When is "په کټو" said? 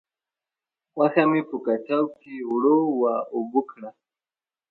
1.49-2.01